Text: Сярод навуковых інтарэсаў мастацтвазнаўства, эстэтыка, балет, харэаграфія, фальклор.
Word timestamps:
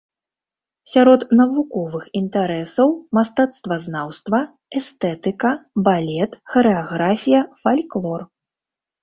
Сярод 0.91 1.25
навуковых 1.41 2.07
інтарэсаў 2.21 2.87
мастацтвазнаўства, 3.17 4.39
эстэтыка, 4.81 5.51
балет, 5.91 6.31
харэаграфія, 6.57 7.41
фальклор. 7.63 8.27